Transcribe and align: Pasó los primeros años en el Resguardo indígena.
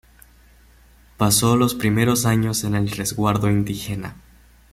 Pasó 1.15 1.55
los 1.57 1.75
primeros 1.75 2.25
años 2.25 2.63
en 2.63 2.73
el 2.73 2.89
Resguardo 2.89 3.51
indígena. 3.51 4.15